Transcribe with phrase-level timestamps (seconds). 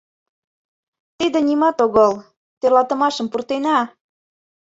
[1.17, 2.13] —Тиде нимат огыл...
[2.59, 3.79] тӧрлатымашым пуртена.